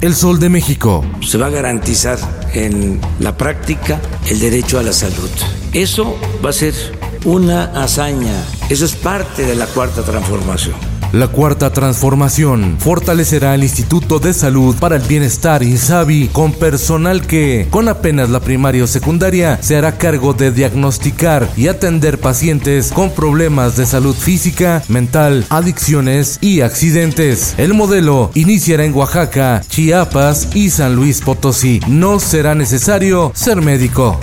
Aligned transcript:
El 0.00 0.14
Sol 0.14 0.40
de 0.40 0.48
México. 0.48 1.04
Se 1.20 1.38
va 1.38 1.46
a 1.46 1.50
garantizar 1.50 2.18
en 2.54 3.00
la 3.18 3.36
práctica 3.36 4.00
el 4.28 4.38
derecho 4.38 4.78
a 4.78 4.82
la 4.82 4.92
salud. 4.92 5.30
Eso 5.72 6.16
va 6.44 6.50
a 6.50 6.52
ser 6.54 6.74
una 7.24 7.64
hazaña. 7.82 8.44
Eso 8.68 8.84
es 8.84 8.94
parte 8.94 9.44
de 9.44 9.54
la 9.54 9.66
cuarta 9.66 10.02
transformación. 10.02 10.89
La 11.12 11.26
cuarta 11.26 11.72
transformación 11.72 12.76
fortalecerá 12.78 13.56
el 13.56 13.64
Instituto 13.64 14.20
de 14.20 14.32
Salud 14.32 14.76
para 14.76 14.94
el 14.94 15.02
Bienestar 15.02 15.64
INSABI 15.64 16.28
con 16.28 16.52
personal 16.52 17.26
que, 17.26 17.66
con 17.68 17.88
apenas 17.88 18.30
la 18.30 18.38
primaria 18.38 18.84
o 18.84 18.86
secundaria, 18.86 19.58
se 19.60 19.76
hará 19.76 19.98
cargo 19.98 20.34
de 20.34 20.52
diagnosticar 20.52 21.50
y 21.56 21.66
atender 21.66 22.20
pacientes 22.20 22.92
con 22.92 23.10
problemas 23.10 23.76
de 23.76 23.86
salud 23.86 24.14
física, 24.14 24.84
mental, 24.88 25.46
adicciones 25.50 26.38
y 26.40 26.60
accidentes. 26.60 27.54
El 27.58 27.74
modelo 27.74 28.30
iniciará 28.34 28.84
en 28.84 28.94
Oaxaca, 28.94 29.62
Chiapas 29.68 30.54
y 30.54 30.70
San 30.70 30.94
Luis 30.94 31.22
Potosí. 31.22 31.80
No 31.88 32.20
será 32.20 32.54
necesario 32.54 33.32
ser 33.34 33.62
médico. 33.62 34.20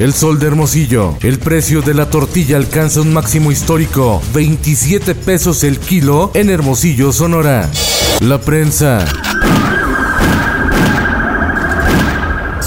El 0.00 0.14
sol 0.14 0.38
de 0.38 0.46
Hermosillo. 0.46 1.18
El 1.20 1.38
precio 1.38 1.82
de 1.82 1.92
la 1.92 2.08
tortilla 2.08 2.56
alcanza 2.56 3.02
un 3.02 3.12
máximo 3.12 3.52
histórico, 3.52 4.22
27 4.32 5.14
pesos 5.14 5.62
el 5.62 5.78
kilo 5.78 6.30
en 6.32 6.48
Hermosillo, 6.48 7.12
Sonora. 7.12 7.70
La 8.20 8.40
prensa. 8.40 9.04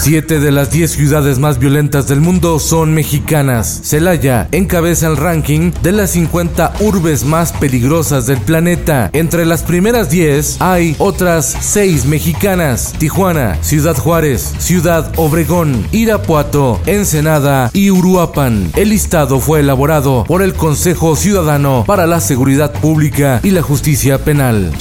Siete 0.03 0.41
de 0.41 0.51
las 0.51 0.69
diez 0.69 0.91
ciudades 0.91 1.39
más 1.39 1.59
violentas 1.59 2.09
del 2.09 2.19
mundo 2.19 2.59
son 2.59 2.93
mexicanas. 2.93 3.79
Celaya 3.85 4.49
encabeza 4.51 5.07
el 5.07 5.15
ranking 5.15 5.71
de 5.81 5.93
las 5.93 6.11
50 6.11 6.73
urbes 6.81 7.23
más 7.23 7.53
peligrosas 7.53 8.25
del 8.25 8.41
planeta. 8.41 9.09
Entre 9.13 9.45
las 9.45 9.63
primeras 9.63 10.09
10 10.09 10.57
hay 10.59 10.97
otras 10.99 11.55
6 11.57 12.03
mexicanas. 12.03 12.91
Tijuana, 12.99 13.57
Ciudad 13.61 13.95
Juárez, 13.95 14.53
Ciudad 14.57 15.09
Obregón, 15.15 15.87
Irapuato, 15.93 16.81
Ensenada 16.85 17.71
y 17.71 17.89
Uruapan. 17.89 18.73
El 18.75 18.89
listado 18.89 19.39
fue 19.39 19.61
elaborado 19.61 20.25
por 20.27 20.41
el 20.41 20.53
Consejo 20.53 21.15
Ciudadano 21.15 21.85
para 21.87 22.07
la 22.07 22.19
Seguridad 22.19 22.73
Pública 22.73 23.39
y 23.41 23.51
la 23.51 23.61
Justicia 23.61 24.17
Penal. 24.17 24.73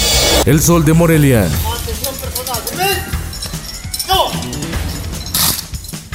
El 0.46 0.60
Sol 0.60 0.84
de 0.84 0.94
Morelia. 0.94 1.46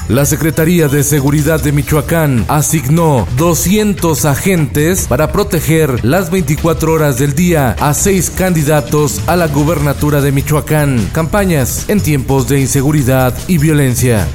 La 0.10 0.26
Secretaría 0.26 0.88
de 0.88 1.04
Seguridad 1.04 1.62
de 1.62 1.74
Michoacán 1.74 2.46
asignó 2.48 3.28
200 3.36 4.24
agentes 4.24 5.06
para 5.06 5.34
proteger 5.34 6.06
las 6.06 6.32
24 6.32 6.94
horas 6.94 7.20
del 7.20 7.34
día 7.34 7.76
a 7.78 7.94
seis 7.94 8.30
candidatos 8.30 9.22
a 9.28 9.36
la 9.36 9.48
gubernatura 9.48 10.22
de 10.22 10.32
Michoacán. 10.32 11.10
Campañas 11.12 11.90
en 11.90 12.00
tiempos 12.00 12.48
de 12.48 12.62
inseguridad 12.62 13.34
y 13.50 13.58
violencia. 13.58 14.26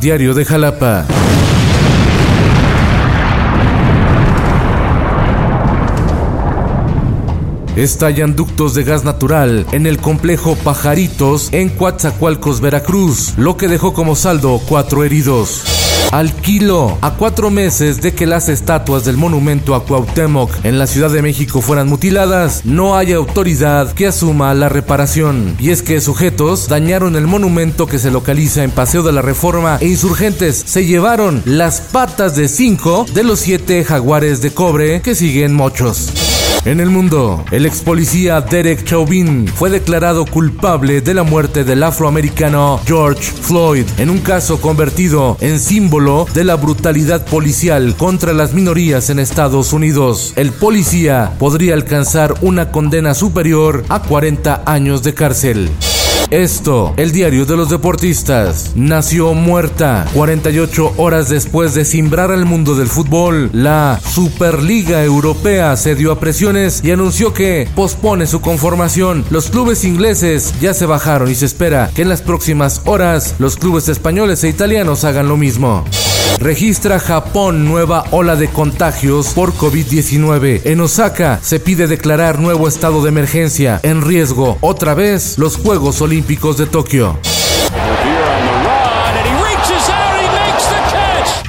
Diario 0.00 0.34
de 0.34 0.44
Jalapa. 0.44 1.04
Estallan 7.78 8.34
ductos 8.34 8.74
de 8.74 8.84
gas 8.84 9.04
natural 9.04 9.66
en 9.72 9.86
el 9.86 9.98
complejo 9.98 10.56
Pajaritos 10.56 11.48
en 11.52 11.68
Coatzacoalcos, 11.68 12.60
Veracruz, 12.60 13.34
lo 13.36 13.56
que 13.56 13.68
dejó 13.68 13.94
como 13.94 14.16
saldo 14.16 14.60
cuatro 14.68 15.04
heridos. 15.04 15.62
Al 16.10 16.32
kilo, 16.32 16.96
a 17.02 17.14
cuatro 17.14 17.50
meses 17.50 18.00
de 18.00 18.14
que 18.14 18.26
las 18.26 18.48
estatuas 18.48 19.04
del 19.04 19.18
monumento 19.18 19.74
a 19.74 19.84
Cuauhtémoc 19.84 20.64
en 20.64 20.78
la 20.78 20.86
Ciudad 20.86 21.10
de 21.10 21.20
México 21.20 21.60
fueran 21.60 21.88
mutiladas, 21.88 22.64
no 22.64 22.96
hay 22.96 23.12
autoridad 23.12 23.92
que 23.92 24.06
asuma 24.06 24.54
la 24.54 24.70
reparación. 24.70 25.54
Y 25.58 25.70
es 25.70 25.82
que 25.82 26.00
sujetos 26.00 26.68
dañaron 26.68 27.14
el 27.14 27.26
monumento 27.26 27.86
que 27.86 27.98
se 27.98 28.10
localiza 28.10 28.64
en 28.64 28.70
Paseo 28.70 29.02
de 29.02 29.12
la 29.12 29.20
Reforma 29.20 29.76
e 29.80 29.86
insurgentes 29.86 30.64
se 30.66 30.86
llevaron 30.86 31.42
las 31.44 31.82
patas 31.82 32.34
de 32.34 32.48
cinco 32.48 33.04
de 33.12 33.24
los 33.24 33.40
siete 33.40 33.84
jaguares 33.84 34.40
de 34.40 34.50
cobre 34.50 35.02
que 35.02 35.14
siguen 35.14 35.52
mochos. 35.52 36.37
En 36.64 36.80
el 36.80 36.90
mundo, 36.90 37.44
el 37.50 37.66
ex 37.66 37.80
policía 37.80 38.40
Derek 38.40 38.84
Chauvin 38.84 39.46
fue 39.48 39.70
declarado 39.70 40.26
culpable 40.26 41.00
de 41.00 41.14
la 41.14 41.22
muerte 41.22 41.64
del 41.64 41.82
afroamericano 41.82 42.80
George 42.84 43.22
Floyd 43.22 43.86
en 43.98 44.10
un 44.10 44.18
caso 44.18 44.60
convertido 44.60 45.36
en 45.40 45.60
símbolo 45.60 46.26
de 46.34 46.44
la 46.44 46.56
brutalidad 46.56 47.24
policial 47.24 47.94
contra 47.96 48.32
las 48.32 48.52
minorías 48.52 49.08
en 49.08 49.18
Estados 49.18 49.72
Unidos. 49.72 50.32
El 50.36 50.52
policía 50.52 51.32
podría 51.38 51.74
alcanzar 51.74 52.34
una 52.42 52.70
condena 52.70 53.14
superior 53.14 53.84
a 53.88 54.02
40 54.02 54.62
años 54.66 55.02
de 55.02 55.14
cárcel. 55.14 55.70
Esto, 56.30 56.92
el 56.98 57.12
diario 57.12 57.46
de 57.46 57.56
los 57.56 57.70
deportistas, 57.70 58.72
nació 58.74 59.32
muerta 59.32 60.06
48 60.12 60.94
horas 60.98 61.30
después 61.30 61.74
de 61.74 61.86
simbrar 61.86 62.30
al 62.30 62.44
mundo 62.44 62.74
del 62.74 62.88
fútbol. 62.88 63.48
La 63.54 63.98
Superliga 64.06 65.02
Europea 65.02 65.74
se 65.78 65.94
dio 65.94 66.12
a 66.12 66.20
presiones 66.20 66.84
y 66.84 66.90
anunció 66.90 67.32
que 67.32 67.66
pospone 67.74 68.26
su 68.26 68.42
conformación. 68.42 69.24
Los 69.30 69.48
clubes 69.48 69.84
ingleses 69.84 70.52
ya 70.60 70.74
se 70.74 70.84
bajaron 70.84 71.30
y 71.30 71.34
se 71.34 71.46
espera 71.46 71.90
que 71.94 72.02
en 72.02 72.10
las 72.10 72.20
próximas 72.20 72.82
horas 72.84 73.34
los 73.38 73.56
clubes 73.56 73.88
españoles 73.88 74.44
e 74.44 74.50
italianos 74.50 75.04
hagan 75.04 75.28
lo 75.28 75.38
mismo. 75.38 75.84
Registra 76.40 77.00
Japón 77.00 77.64
nueva 77.64 78.04
ola 78.12 78.36
de 78.36 78.48
contagios 78.48 79.32
por 79.34 79.54
COVID-19. 79.54 80.60
En 80.64 80.80
Osaka 80.80 81.40
se 81.42 81.58
pide 81.58 81.88
declarar 81.88 82.38
nuevo 82.38 82.68
estado 82.68 83.02
de 83.02 83.08
emergencia. 83.08 83.80
En 83.82 84.02
riesgo, 84.02 84.56
otra 84.60 84.94
vez, 84.94 85.36
los 85.38 85.56
Juegos 85.56 86.00
Olímpicos 86.00 86.07
de 86.08 86.66
Tokio. 86.66 87.18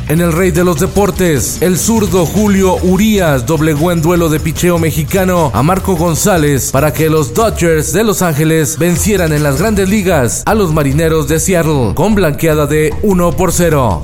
En 0.09 0.19
el 0.19 0.33
rey 0.33 0.51
de 0.51 0.65
los 0.65 0.81
deportes, 0.81 1.61
el 1.61 1.77
zurdo 1.77 2.25
Julio 2.25 2.75
Urias 2.83 3.45
doblegó 3.45 3.93
en 3.93 4.01
duelo 4.01 4.27
de 4.27 4.41
picheo 4.41 4.77
mexicano 4.77 5.49
a 5.53 5.63
Marco 5.63 5.95
González 5.95 6.71
para 6.71 6.91
que 6.91 7.09
los 7.09 7.33
Dodgers 7.33 7.93
de 7.93 8.03
Los 8.03 8.21
Ángeles 8.21 8.77
vencieran 8.77 9.31
en 9.31 9.43
las 9.43 9.59
grandes 9.59 9.87
ligas 9.87 10.43
a 10.45 10.55
los 10.55 10.73
marineros 10.73 11.29
de 11.29 11.39
Seattle 11.39 11.93
con 11.95 12.13
blanqueada 12.13 12.65
de 12.65 12.93
1 13.01 13.31
por 13.31 13.53
0. 13.53 14.01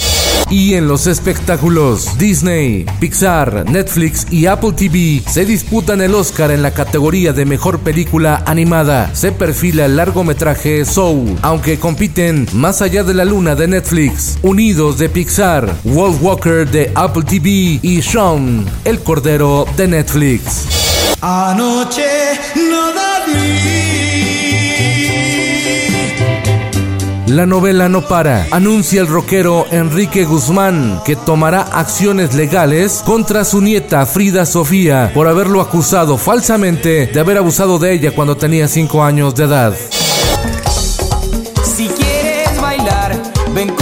Y 0.50 0.76
en 0.76 0.88
los 0.88 1.08
espectáculos, 1.08 2.18
Disney, 2.18 2.86
Pixar, 3.00 3.70
Netflix 3.70 4.28
y 4.32 4.46
Apple 4.46 4.74
TV 4.74 5.24
se 5.28 5.44
disputan 5.44 6.02
el 6.02 6.14
Oscar 6.14 6.52
en 6.52 6.62
la 6.62 6.72
categoría 6.72 7.34
de 7.34 7.46
mejor 7.46 7.80
película 7.80 8.44
animada. 8.46 9.14
Se 9.16 9.32
perfila 9.32 9.86
el 9.86 9.96
largometraje 9.96 10.86
Soul, 10.86 11.38
aunque 11.42 11.80
compiten 11.80 12.48
Más 12.54 12.82
allá 12.82 13.04
de 13.04 13.14
la 13.14 13.26
luna 13.26 13.56
de 13.56 13.68
Netflix, 13.68 14.38
Unidos 14.44 14.98
de 14.98 15.10
Pixar, 15.10 15.76
World 15.84 16.22
Walker 16.22 16.70
de 16.70 16.92
Apple 16.96 17.24
TV 17.24 17.80
y 17.82 18.02
Sean, 18.02 18.66
el 18.84 19.00
cordero 19.00 19.66
de 19.76 19.88
Netflix. 19.88 20.68
Anoche 21.22 22.04
no 22.56 22.94
La 27.36 27.46
novela 27.46 27.90
no 27.90 28.08
para. 28.08 28.48
Anuncia 28.52 29.02
el 29.02 29.08
rockero 29.08 29.66
Enrique 29.70 30.24
Guzmán 30.24 31.02
que 31.04 31.18
tomará 31.18 31.64
acciones 31.64 32.34
legales 32.34 33.04
contra 33.06 33.44
su 33.44 33.60
nieta 33.60 34.06
Frida 34.06 34.46
Sofía 34.46 35.12
por 35.14 35.28
haberlo 35.28 35.60
acusado 35.60 36.18
falsamente 36.18 37.08
de 37.08 37.20
haber 37.20 37.38
abusado 37.38 37.78
de 37.78 37.92
ella 37.92 38.12
cuando 38.16 38.38
tenía 38.38 38.70
5 38.70 39.04
años 39.04 39.36
de 39.36 39.44
edad. 39.44 39.76
Si 41.62 41.90
quieres 41.90 42.62
bailar, 42.62 43.22
ven 43.54 43.76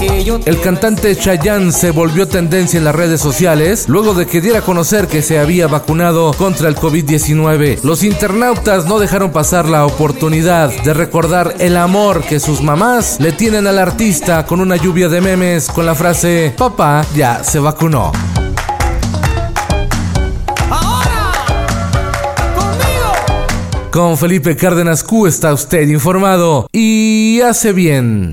el 0.00 0.60
cantante 0.60 1.16
Chayanne 1.16 1.72
se 1.72 1.90
volvió 1.90 2.28
tendencia 2.28 2.78
en 2.78 2.84
las 2.84 2.94
redes 2.94 3.20
sociales 3.20 3.88
luego 3.88 4.14
de 4.14 4.26
que 4.26 4.40
diera 4.40 4.58
a 4.58 4.62
conocer 4.62 5.06
que 5.06 5.22
se 5.22 5.38
había 5.38 5.66
vacunado 5.66 6.32
contra 6.32 6.68
el 6.68 6.76
COVID-19. 6.76 7.82
Los 7.82 8.02
internautas 8.02 8.86
no 8.86 8.98
dejaron 8.98 9.30
pasar 9.32 9.68
la 9.68 9.86
oportunidad 9.86 10.70
de 10.82 10.94
recordar 10.94 11.54
el 11.58 11.76
amor 11.76 12.22
que 12.22 12.40
sus 12.40 12.60
mamás 12.60 13.18
le 13.20 13.32
tienen 13.32 13.66
al 13.66 13.78
artista 13.78 14.44
con 14.46 14.60
una 14.60 14.76
lluvia 14.76 15.08
de 15.08 15.20
memes 15.20 15.68
con 15.68 15.86
la 15.86 15.94
frase 15.94 16.54
papá 16.56 17.04
ya 17.14 17.42
se 17.44 17.58
vacunó. 17.58 18.12
Con 23.90 24.18
Felipe 24.18 24.56
Cárdenas 24.56 25.04
Q 25.04 25.28
está 25.28 25.52
usted 25.52 25.86
informado 25.88 26.66
y 26.72 27.40
hace 27.42 27.72
bien. 27.72 28.32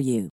for 0.00 0.04
you. 0.08 0.30